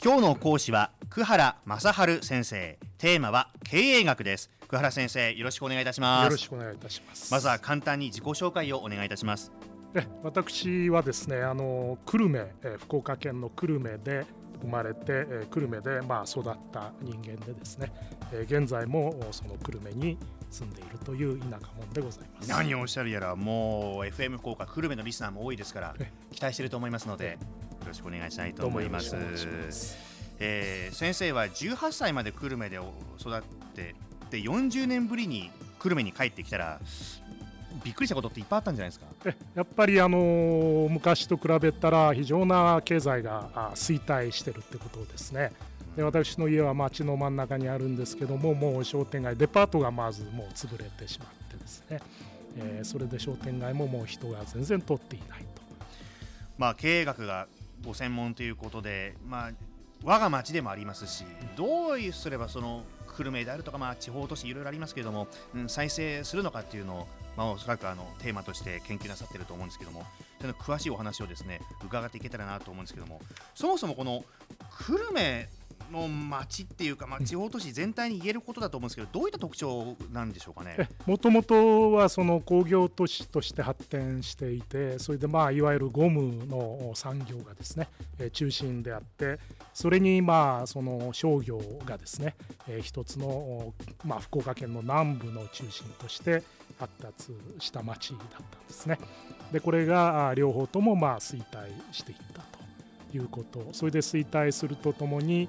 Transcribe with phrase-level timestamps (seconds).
[0.00, 2.78] 今日の講師は久原正治先生。
[2.98, 4.48] テーマは経営学です。
[4.68, 6.24] 久原先生よろしくお願いいたします。
[6.26, 7.32] よろしくお願いいたします。
[7.32, 9.50] まずは簡単に自己紹介をお願いいたします。
[9.94, 14.24] え私はですねあの久留米、え福岡県の久留米で
[14.62, 17.92] 生まれて、え久留米でまあ育った人間でですね、
[18.32, 20.16] え現在もその久留米に
[20.48, 22.48] 住んでいるという田舎者でございます。
[22.48, 25.96] 何をおっしゃるやらもう FM 福岡久留米のリスナーも多いですから
[26.30, 27.38] 期待していると思いますのでよ
[27.86, 29.14] ろしくお願いしたいと思います。
[30.40, 32.76] えー、先生は18歳まで久留米で
[33.18, 33.42] 育っ
[33.74, 33.94] て
[34.30, 36.80] で40年ぶりに久留米に帰ってきたら
[37.84, 39.06] びっくりしたことっていっぱいあったんじゃないですか？
[39.54, 45.52] やっぱりあの昔と比べたら非常な経済が衰退してるってことですね。
[45.96, 52.00] で私の家は町の真ん中にあるんですけどももう商店街デパートがまずもう潰れてしまってですね、
[52.56, 55.46] えー、それで商店街ももう人が全然通っていないと。
[56.56, 57.48] まあ、経営学が
[57.84, 59.50] ご専門ということで、まあ、
[60.04, 61.24] 我が町でもありますし
[61.56, 62.84] どうすればその
[63.16, 70.04] 久留米であるとか、まあ、地方都市いろいろありますけれども、うん、再生するのかっていうのを、まあ、おそらくあのテーマとして研究なさってると思うんですけども
[70.40, 73.20] その詳しいお話をですね伺っていけたらなと思うんですけども
[73.54, 74.24] そもそもこの
[74.70, 75.48] 久留米
[75.90, 80.88] の町っていうか、まあ、地方都市全体に言えることだと思うんですけど、どういった特徴なんでしょうかね？
[81.06, 87.88] もともとはその工業都市として発展していて、それでまあいわゆるゴムの産業がですね
[88.32, 89.38] 中心であって、
[89.72, 92.34] それにまあその商業がですね
[92.82, 93.72] 一つの
[94.04, 96.42] まあ福岡県の南部の中心として
[96.78, 98.18] 発達した町だっ
[98.50, 98.98] たんですね。
[99.52, 105.48] でこれが両方ともまあ衰退していったということ、それで衰退するとともに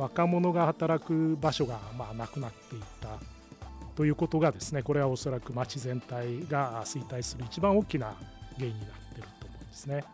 [0.00, 3.18] 若者が働く場所がまあなくなっていった
[3.94, 8.14] ということがですねこれはおそらく町全体が衰退する一番大きな
[8.56, 10.04] 原因になっていると思うんですね。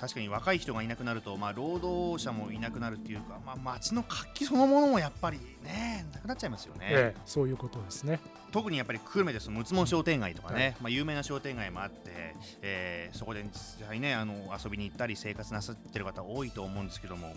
[0.00, 8.18] 確かに若い人がいなくなると、まあ、労働者もいなくなるっていうか、まあ、街の活気そのものもやっぱりねなくなっちゃいますよね、ええ、そういうことですね
[8.52, 17.32] 特にやっぱり久留米ですと六つ門商店街とかね、はい、まあ、有名な商店街もあって、えー、そこで実際ねあの遊びに行ったり生活なさってる方多いと思うんですけども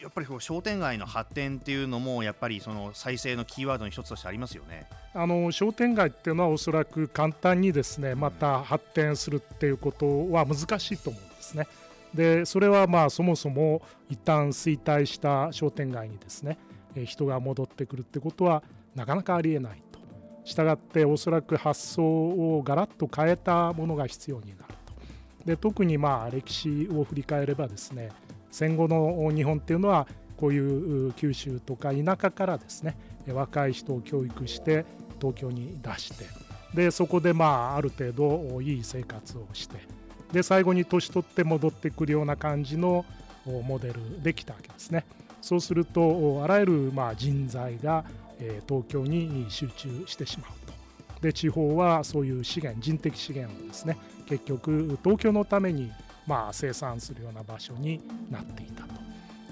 [0.00, 11.66] やっぱり商店街の発展っていうのもやっぱりその再生のキーワードの一つとしてありますよねあの商店街っていうのはおそらく簡単にですねまた発展するっていうことは難しいと思うんですね。
[12.14, 16.58] でそれはまあそもそも一旦衰退した商店街にですね
[17.04, 18.62] 人が戻ってくるってことは
[18.96, 20.00] なかなかありえないと。
[20.44, 24.94] したがっておそらく発想をガラッと変えたものが必要になると。
[25.44, 28.10] で特にまあ歴史を振り返ればですね
[28.50, 30.06] 戦後の日本っていうのは
[30.36, 32.96] こういう九州とか田舎からですね
[33.28, 34.84] 若い人を教育して
[35.20, 36.24] 東京に出して
[36.74, 39.76] でそこでまあある程度いい生活をして
[40.32, 43.04] で最後に年取って戻ってくるような感じの
[43.44, 45.04] モデルできたわけですね。
[45.42, 48.04] そうするとあらゆるまあ人材が
[48.68, 50.72] 東京に集中してしまうと。
[51.20, 53.96] で地方はそういう資源人的資源をですね
[54.26, 55.90] 結局東京のために
[56.26, 58.00] まあ、生産するような場所に
[58.30, 59.00] なっていたと。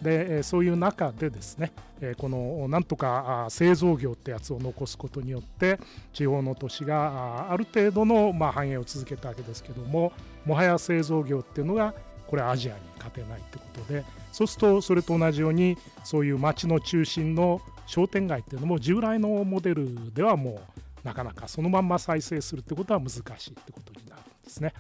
[0.03, 1.73] でそういう中でですね
[2.19, 5.81] このなんとか製造業ってやつを残すことによって
[6.12, 10.12] 地方の都市がある程度の繁栄を続けたわけですけども
[10.45, 11.95] もはや製造業っていうのが
[12.29, 20.61] これアジアに勝てないってことでそうするとそれと同じようにそういう町の中心の商店街っていうのも従来のモデルではも
[21.05, 24.75] うなかなかそのまんま再生するってことは難しいってことになるんですね。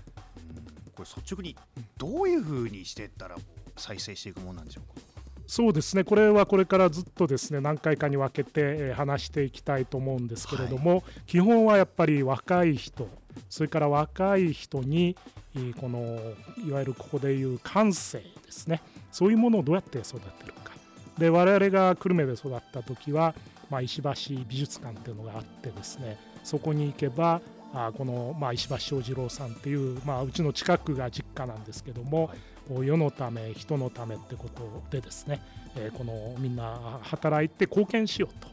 [0.98, 1.56] これ率直に
[1.96, 3.36] どういうふうにしていったら
[3.76, 5.00] 再生していくものなんでしょうか？
[5.46, 6.02] そうですね。
[6.02, 13.08] これはこれからずっとですね何回かに分けて話していきたいと思うんですけれども、はい、基本はやっぱり若い人
[13.48, 15.16] それから若い人に
[15.80, 16.20] この
[16.66, 18.82] いわゆるここでいう感性ですね。
[19.12, 20.72] そういうものをどうやって育てるか。
[21.16, 23.34] で我々が久留米で育った時は、
[23.70, 27.40] まあ、石橋美術館っていうのがあってですねそこに行けば
[27.74, 32.30] あこの、まあ、石橋正次郎さんっていう、まあ、うちの近くが実家なんですけども、
[32.70, 35.40] はい、世のため人のためってことでですね、
[35.76, 38.48] えー、このみんな働いて貢献しようと。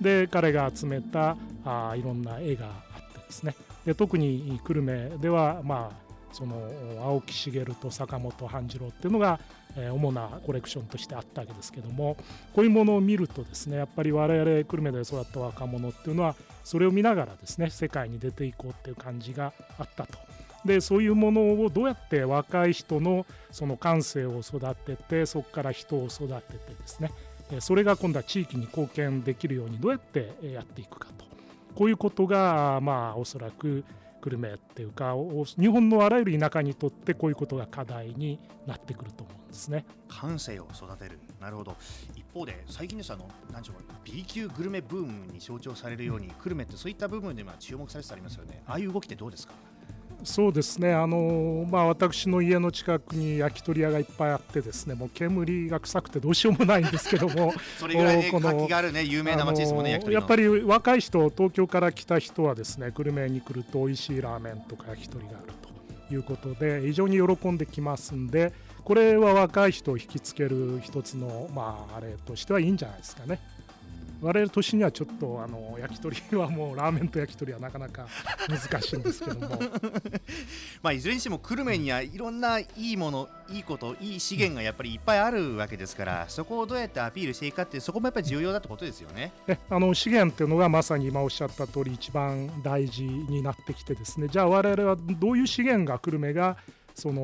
[0.00, 3.54] で彼が集めたあいろんな絵があってですね。
[3.86, 6.56] で特に久留米では、まあ、その
[7.02, 9.38] 青木茂と坂本半次郎っていうのが、
[9.76, 12.16] えー、主なコレクションとしてあったわけですけども
[12.54, 16.34] こういうものを見るとですねやっぱり我々久留米で育った若者っていうのは
[16.64, 20.18] それを見ながらですね世界に出ていこうっていう感じがあったと。
[20.64, 27.10] でそういうものをどうやって若い人のその感性を育ててそこから人を育ててですね
[27.58, 31.24] それが今度は地域に貢献できるようにどうやってやっていくかと
[31.74, 33.84] こういうことがまあおそらく
[34.22, 35.14] 久留米っていうか
[35.58, 39.84] 日本のあらゆる田舎にとってこういうことが課題になってくると思うんですね。
[40.08, 41.18] 感性を育てる。
[41.40, 41.76] なるほど。
[42.14, 48.62] 一方で最近ですあの何でしょう B 級グルメブームに象徴されるように、久留米ってそういった部分でまあ注目されてありますよね。
[48.66, 49.54] ああいう動きってどうですか？
[50.24, 65.52] そうですねあの、まあ、私の家の近くに焼き鳥屋がいっぱいあってですねもう煙が臭くてどうしようもないんですけども それぐらい、ね、活気があるね有名な街ですもんねやっぱり若い人東京から来た人はですね久留米に来ると美味しいラーメンとか焼き鳥がある
[66.08, 68.52] ということで非常に喜んできますんで
[68.84, 73.38] これは若い人を引きつける一つの、まあ、あれとしてはいいんじゃないですかね。
[74.22, 78.06] 我々年にはちょっとあの焼き鳥はもうラーメンと焼き鳥はなかなか
[78.48, 79.58] 難しいんですけども。
[80.80, 89.32] まあいずれにしても久留米にはいろんないいものいいこといい資源がやっぱりいっぱいあるわけですからそこをどうやってアピールしていくかってそこもやっぱり重要だってことですよね。
[89.48, 94.28] えあの資源っていうのがまさに今おっしゃった通り一番大事になってきてですね。
[94.28, 96.56] じゃあ我々はどういう資源が久留米が
[96.94, 97.22] その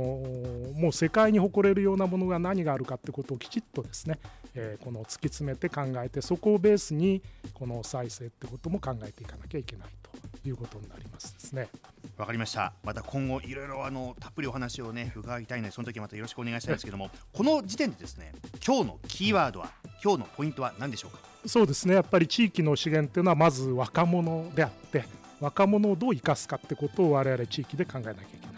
[0.76, 4.18] もう世界に誇れるようなものが何があるかってことをきちっとですね、
[4.54, 7.22] えー、この突き詰めて考えてそこをベースに
[7.54, 11.68] この再生ってことも考えていかなきゃいけないということになりますですね。
[12.16, 12.72] わかりました。
[12.82, 18.32] また今後いろいろあのたっぷりお話をね伺いたいのでその時またよろしくお願いしたいんですけどもこの時点でですね
[18.66, 19.70] 今日のキーワードは
[20.02, 21.18] 今日のポイントは何でしょうか？
[21.46, 21.94] そうですね。
[21.94, 25.04] やっぱり地域の資源っていうのはまず若者であって
[25.40, 28.57] 若者をどう生かすかってことを我々地域で考えなきゃいけな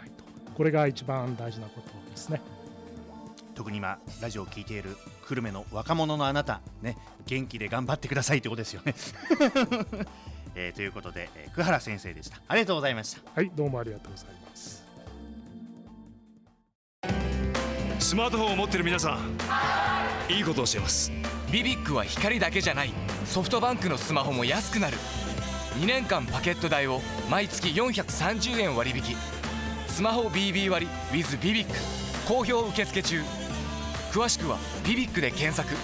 [0.61, 2.39] これが一番大事なことですね。
[3.55, 4.95] 特に今ラジオを聞いている
[5.27, 8.93] 久留米の若者のあなたね元気で頑張ってくださいということですよね。
[10.53, 12.39] えー、ということで、えー、久原先生でした。
[12.47, 13.21] ありがとうございました。
[13.33, 14.83] はいどうもありがとうございます。
[17.97, 21.11] スマートフォンを持ってる皆さんいいことを教えます。
[21.51, 22.93] ビビックは光だけじゃない。
[23.25, 24.97] ソフトバンクのスマホも安くなる。
[25.79, 29.40] 2年間パケット代を毎月430円割引
[29.91, 31.73] スマホ BB 割 with ビビック
[32.25, 33.21] 好評受付中。
[34.13, 34.57] 詳しくは
[34.87, 35.75] 「ビビック」で検索。